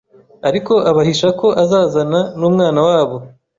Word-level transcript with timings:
ariko 0.49 0.73
abahisha 0.89 1.27
ko 1.39 1.47
azazana 1.63 2.19
n'umwana 2.39 2.79
wabo 2.87 3.17